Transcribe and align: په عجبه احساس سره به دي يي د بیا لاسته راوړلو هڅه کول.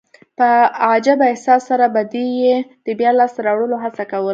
په 0.37 0.49
عجبه 0.89 1.25
احساس 1.29 1.61
سره 1.69 1.85
به 1.93 2.01
دي 2.11 2.25
يي 2.41 2.55
د 2.85 2.87
بیا 2.99 3.11
لاسته 3.19 3.39
راوړلو 3.47 3.77
هڅه 3.83 4.03
کول. 4.11 4.29